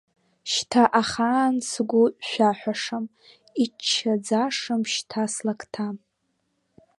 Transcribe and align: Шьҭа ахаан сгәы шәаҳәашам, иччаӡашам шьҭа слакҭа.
Шьҭа 0.51 0.83
ахаан 1.01 1.55
сгәы 1.69 2.03
шәаҳәашам, 2.27 3.05
иччаӡашам 3.63 4.81
шьҭа 4.91 5.23
слакҭа. 5.33 5.87